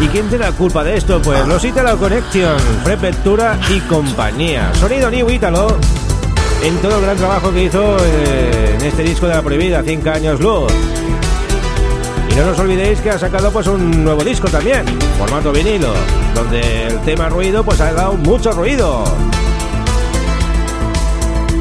¿Y 0.00 0.08
quién 0.08 0.28
tiene 0.28 0.44
la 0.44 0.50
culpa 0.50 0.82
de 0.82 0.96
esto? 0.96 1.22
Pues 1.22 1.46
los 1.46 1.64
Italo 1.64 1.96
Connection, 1.96 2.56
Prefectura 2.82 3.56
y 3.70 3.78
compañía. 3.82 4.74
Sonido 4.74 5.08
New 5.08 5.30
Italo 5.30 5.68
en 6.64 6.76
todo 6.78 6.98
el 6.98 7.02
gran 7.02 7.16
trabajo 7.16 7.52
que 7.52 7.62
hizo 7.62 7.96
eh, 8.00 8.74
en 8.74 8.84
este 8.86 9.04
disco 9.04 9.28
de 9.28 9.34
la 9.36 9.42
prohibida, 9.42 9.84
5 9.84 10.10
años 10.10 10.40
luz. 10.40 10.72
Y 12.32 12.34
no 12.34 12.44
nos 12.44 12.58
olvidéis 12.58 13.00
que 13.00 13.10
ha 13.10 13.20
sacado 13.20 13.52
pues 13.52 13.68
un 13.68 14.02
nuevo 14.02 14.24
disco 14.24 14.48
también, 14.48 14.84
formato 15.16 15.52
vinilo, 15.52 15.94
donde 16.34 16.88
el 16.88 16.98
tema 17.02 17.28
ruido 17.28 17.62
pues 17.62 17.80
ha 17.80 17.92
dado 17.92 18.14
mucho 18.14 18.50
ruido. 18.50 19.04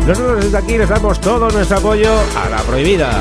Nosotros 0.08 0.44
desde 0.44 0.58
aquí 0.58 0.76
les 0.76 0.90
damos 0.90 1.22
todo 1.22 1.52
nuestro 1.52 1.78
apoyo 1.78 2.10
a 2.36 2.50
la 2.50 2.64
prohibida. 2.64 3.12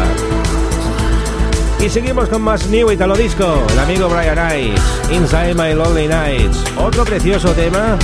Y 1.82 1.88
seguimos 1.88 2.28
con 2.28 2.42
más 2.42 2.68
New 2.68 2.92
Italo 2.92 3.16
Disco, 3.16 3.60
el 3.72 3.78
amigo 3.80 4.08
Brian 4.08 4.38
Ice, 4.56 4.80
Inside 5.12 5.54
My 5.54 5.74
Lonely 5.74 6.06
Nights. 6.06 6.56
Otro 6.78 7.04
precioso 7.04 7.50
tema, 7.54 7.98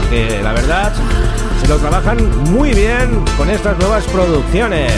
porque 0.00 0.40
la 0.42 0.52
verdad 0.52 0.92
se 1.60 1.68
lo 1.68 1.76
trabajan 1.76 2.18
muy 2.50 2.74
bien 2.74 3.24
con 3.36 3.48
estas 3.48 3.78
nuevas 3.78 4.04
producciones. 4.06 4.92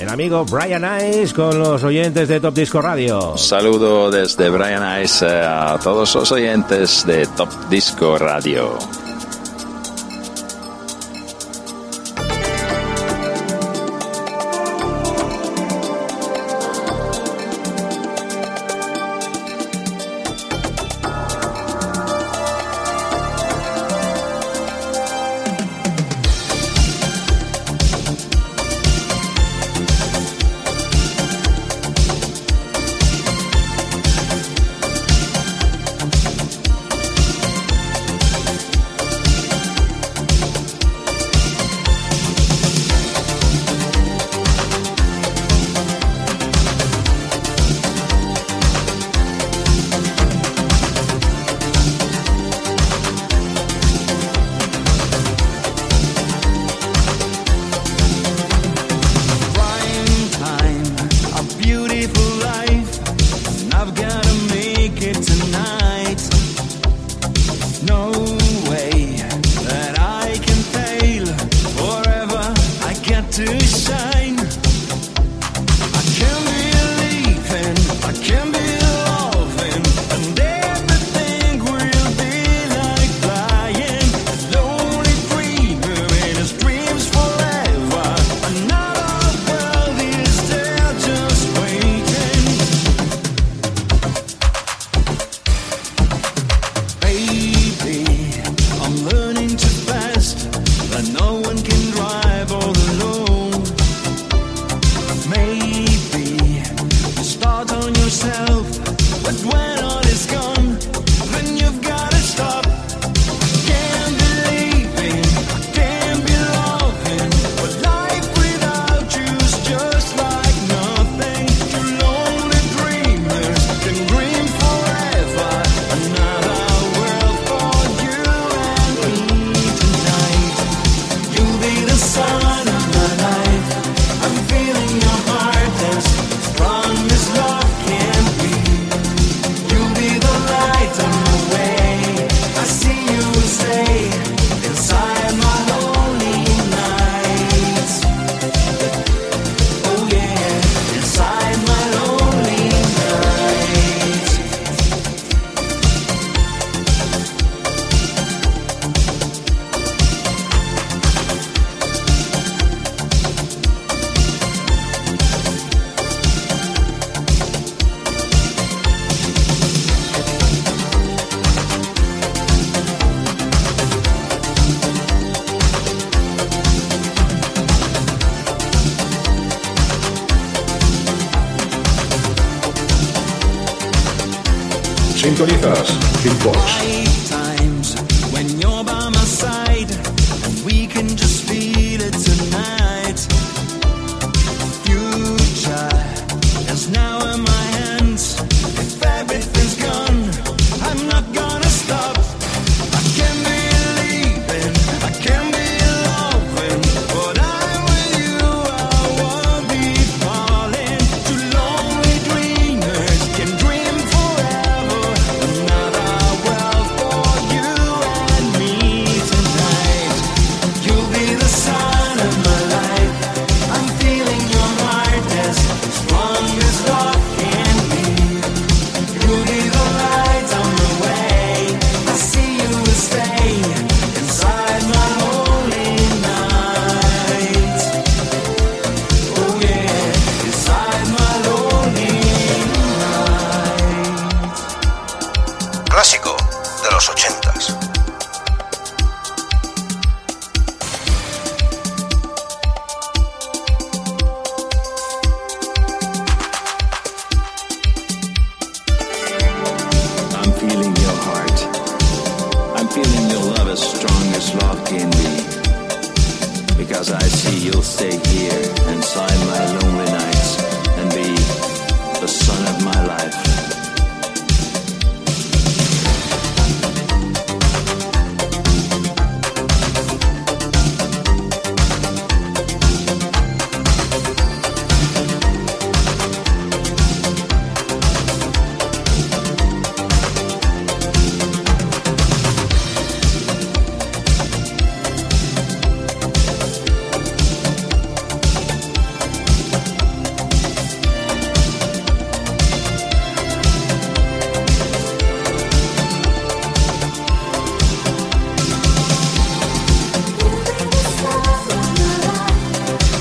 El 0.00 0.08
amigo 0.08 0.44
Brian 0.46 0.84
Ice 1.12 1.32
con 1.32 1.56
los 1.60 1.84
oyentes 1.84 2.26
de 2.26 2.40
Top 2.40 2.54
Disco 2.54 2.82
Radio. 2.82 3.36
Saludo 3.36 4.10
desde 4.10 4.48
Brian 4.48 5.00
Ice 5.04 5.24
eh, 5.24 5.44
a 5.44 5.78
todos 5.80 6.12
los 6.16 6.32
oyentes 6.32 7.06
de 7.06 7.24
Top 7.26 7.50
Disco 7.70 8.18
Radio. 8.18 8.76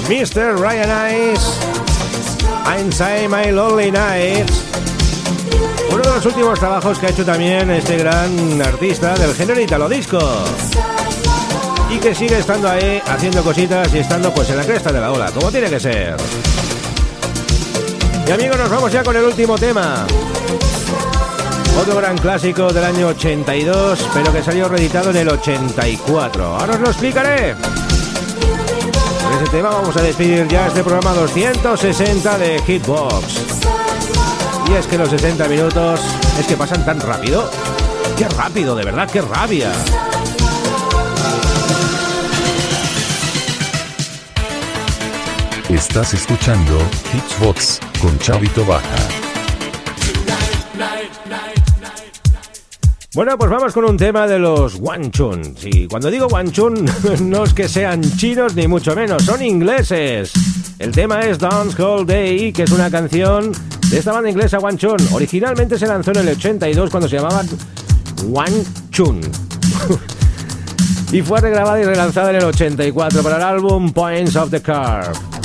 Mr. 0.08 0.58
Ryan 0.58 1.34
Ice, 1.34 1.46
Inside 2.80 3.28
My 3.28 3.52
Lonely 3.52 3.92
Nights. 3.92 4.64
Uno 5.92 6.02
de 6.02 6.16
los 6.16 6.26
últimos 6.26 6.58
trabajos 6.58 6.98
que 6.98 7.08
ha 7.08 7.10
hecho 7.10 7.26
también 7.26 7.70
este 7.72 7.98
gran 7.98 8.62
artista 8.62 9.16
del 9.16 9.36
género 9.36 9.60
italo 9.60 9.90
disco. 9.90 10.20
Y 11.90 11.98
que 11.98 12.16
sigue 12.16 12.40
estando 12.40 12.70
ahí 12.70 13.02
haciendo 13.06 13.44
cositas 13.44 13.94
y 13.94 14.00
estando 14.00 14.34
pues 14.34 14.50
en 14.50 14.56
la 14.56 14.64
cresta 14.64 14.94
de 14.94 15.02
la 15.02 15.12
ola, 15.12 15.30
como 15.32 15.52
tiene 15.52 15.70
que 15.70 15.80
ser. 15.80 16.16
Y 18.26 18.32
amigos, 18.32 18.58
nos 18.58 18.70
vamos 18.70 18.90
ya 18.90 19.04
con 19.04 19.18
el 19.18 19.26
último 19.26 19.58
tema. 19.58 20.08
Otro 21.82 21.98
gran 21.98 22.18
clásico 22.18 22.72
del 22.72 22.86
año 22.86 23.08
82, 23.08 24.10
pero 24.14 24.32
que 24.32 24.42
salió 24.42 24.70
reeditado 24.70 25.10
en 25.10 25.18
el 25.18 25.28
84. 25.28 26.46
Ahora 26.46 26.76
os 26.76 26.80
lo 26.80 26.88
explicaré. 26.88 27.56
Con 29.28 29.36
ese 29.36 29.52
tema 29.52 29.70
vamos 29.70 29.96
a 29.98 30.02
despedir 30.02 30.48
ya 30.48 30.68
este 30.68 30.82
programa 30.84 31.12
260 31.14 32.38
de 32.38 32.62
Hitbox. 32.62 33.26
Y 34.70 34.74
es 34.74 34.88
que 34.88 34.98
los 34.98 35.10
60 35.10 35.50
minutos 35.50 36.00
es 36.40 36.48
que 36.48 36.56
pasan 36.56 36.86
tan 36.86 37.02
rápido. 37.02 37.50
Qué 38.18 38.26
rápido, 38.30 38.74
de 38.74 38.86
verdad, 38.86 39.10
qué 39.12 39.22
rabia. 39.22 39.70
Estás 45.68 46.14
escuchando 46.14 46.80
Hitchbox 47.14 47.82
con 48.02 48.18
Chavito 48.20 48.66
Baja. 48.66 49.27
Bueno, 53.14 53.38
pues 53.38 53.50
vamos 53.50 53.74
con 53.74 53.86
un 53.86 53.96
tema 53.96 54.28
de 54.28 54.38
los 54.38 54.76
Wanchun. 54.76 55.56
Sí, 55.58 55.88
cuando 55.90 56.12
digo 56.12 56.28
Wanchun 56.28 56.86
no 57.30 57.46
es 57.46 57.54
que 57.54 57.70
sean 57.70 58.02
chinos 58.18 58.54
ni 58.54 58.68
mucho 58.68 58.96
menos, 58.96 59.24
son 59.24 59.42
ingleses. 59.42 60.34
El 60.78 60.92
tema 60.92 61.22
es 61.22 61.40
Dance 61.40 61.82
All 61.82 62.06
Day, 62.06 62.52
que 62.52 62.64
es 62.64 62.72
una 62.72 62.92
canción 62.92 63.54
de 63.90 63.98
esta 63.98 64.12
banda 64.12 64.30
inglesa 64.30 64.60
Wanchun. 64.60 64.98
Originalmente 65.14 65.80
se 65.80 65.88
lanzó 65.88 66.12
en 66.12 66.18
el 66.18 66.30
82 66.30 66.90
cuando 66.90 67.08
se 67.08 67.16
llamaban 67.16 67.48
Wanchun. 68.26 69.22
y 71.14 71.22
fue 71.22 71.40
regrabada 71.40 71.80
y 71.80 71.86
relanzada 71.86 72.32
en 72.32 72.36
el 72.36 72.44
84 72.44 73.24
para 73.24 73.38
el 73.38 73.44
álbum 73.44 73.94
Points 73.94 74.36
of 74.36 74.52
the 74.52 74.62
Curve. 74.62 75.37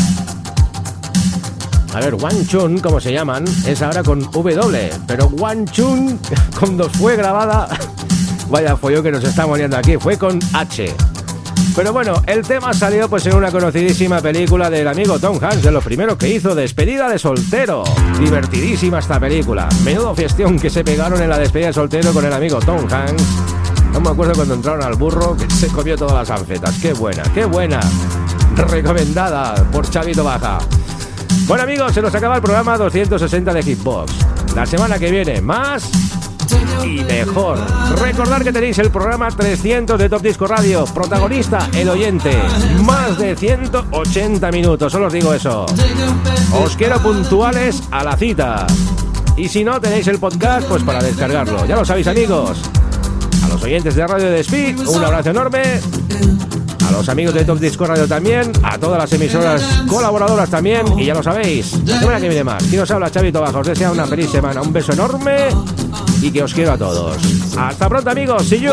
A 1.95 2.01
ver, 2.01 2.15
Wanchun, 2.15 2.79
como 2.79 3.01
se 3.01 3.13
llaman, 3.13 3.45
es 3.67 3.83
ahora 3.83 4.03
con 4.03 4.21
W, 4.21 4.91
pero 5.07 5.27
Wanchun, 5.27 6.19
cuando 6.59 6.89
fue 6.89 7.17
grabada, 7.17 7.69
vaya 8.49 8.77
follón 8.77 9.03
que 9.03 9.13
nos 9.13 9.23
está 9.25 9.47
muriendo 9.47 9.77
aquí, 9.77 9.99
fue 9.99 10.17
con 10.17 10.39
H. 10.55 10.95
Pero 11.77 11.93
bueno, 11.93 12.23
el 12.27 12.43
tema 12.43 12.73
salió 12.75 13.09
pues 13.09 13.27
en 13.27 13.35
una 13.35 13.51
conocidísima 13.51 14.21
película 14.21 14.69
del 14.69 14.89
amigo 14.89 15.19
Tom 15.19 15.39
Hanks, 15.43 15.63
de 15.63 15.71
los 15.71 15.85
primeros 15.85 16.17
que 16.17 16.29
hizo, 16.29 16.55
Despedida 16.55 17.09
de 17.09 17.19
soltero. 17.19 17.85
Divertidísima 18.19 18.99
esta 18.99 19.19
película. 19.19 19.69
Menudo 19.85 20.15
fiestión 20.15 20.59
que 20.59 20.69
se 20.69 20.85
pegaron 20.85 21.23
en 21.23 21.31
la 21.31 21.39
despedida 21.39 21.69
de 21.69 21.73
soltero 21.73 22.13
con 22.13 22.25
el 22.25 22.33
amigo 22.33 22.59
Tom 22.59 22.87
Hanks. 22.91 23.25
No 23.93 24.01
me 24.01 24.11
acuerdo 24.11 24.35
cuando 24.35 24.55
entraron 24.55 24.83
al 24.83 24.97
burro 24.97 25.37
que 25.37 25.49
se 25.51 25.69
comió 25.69 25.97
todas 25.97 26.29
las 26.29 26.39
anfetas. 26.39 26.79
Qué 26.81 26.93
buena, 26.93 27.23
qué 27.35 27.47
buena. 27.47 27.81
Recomendada 28.57 29.55
por 29.71 29.89
Chavito 29.89 30.25
Baja. 30.25 30.59
Bueno 31.47 31.65
amigos, 31.65 31.93
se 31.93 32.01
nos 32.01 32.15
acaba 32.15 32.37
el 32.37 32.43
programa 32.43 32.79
260 32.79 33.53
de 33.53 33.63
Hitbox. 33.63 34.13
La 34.55 34.65
semana 34.65 34.99
que 34.99 35.11
viene, 35.11 35.41
más 35.41 35.91
y 36.85 37.03
mejor. 37.05 37.59
Recordad 37.99 38.43
que 38.43 38.53
tenéis 38.53 38.79
el 38.79 38.91
programa 38.91 39.29
300 39.29 39.99
de 39.99 40.09
Top 40.09 40.23
Disco 40.23 40.47
Radio. 40.47 40.85
Protagonista, 40.87 41.69
el 41.75 41.89
oyente. 41.89 42.33
Más 42.85 43.19
de 43.19 43.37
180 43.37 44.51
minutos, 44.51 44.93
solo 44.93 45.07
os 45.07 45.13
digo 45.13 45.35
eso. 45.35 45.67
Os 46.63 46.77
quiero 46.77 46.99
puntuales 47.01 47.83
a 47.91 48.05
la 48.05 48.17
cita. 48.17 48.67
Y 49.37 49.49
si 49.49 49.65
no, 49.65 49.81
tenéis 49.81 50.07
el 50.09 50.19
podcast, 50.19 50.67
pues 50.69 50.83
para 50.83 51.03
descargarlo. 51.03 51.67
Ya 51.67 51.77
lo 51.77 51.85
sabéis 51.85 52.07
amigos. 52.07 52.61
A 53.45 53.49
los 53.49 53.63
oyentes 53.63 53.95
de 53.95 54.07
Radio 54.07 54.31
de 54.31 54.41
Speed, 54.41 54.87
un 54.87 55.05
abrazo 55.05 55.31
enorme. 55.31 55.81
A 56.93 56.97
los 56.97 57.09
amigos 57.09 57.33
de 57.33 57.45
Top 57.45 57.59
Disco 57.59 57.87
Radio 57.87 58.07
también, 58.07 58.53
a 58.63 58.77
todas 58.77 58.99
las 58.99 59.11
emisoras 59.15 59.63
colaboradoras 59.89 60.51
también, 60.51 60.87
y 60.99 61.07
ya 61.07 61.15
lo 61.15 61.23
sabéis, 61.23 61.73
la 61.87 61.99
semana 61.99 62.21
que 62.21 62.29
viene 62.29 62.45
más. 62.45 62.63
Quien 62.65 62.83
os 62.83 62.91
habla, 62.91 63.11
Chavito 63.11 63.41
Baja, 63.41 63.59
os 63.59 63.67
desea 63.67 63.91
una 63.91 64.07
feliz 64.07 64.31
semana, 64.31 64.61
un 64.61 64.73
beso 64.73 64.93
enorme 64.93 65.49
y 66.21 66.31
que 66.31 66.43
os 66.43 66.53
quiero 66.53 66.73
a 66.73 66.79
todos. 66.79 67.17
Hasta 67.57 67.89
pronto 67.89 68.11
amigos, 68.11 68.47
see 68.47 68.61
you. 68.61 68.73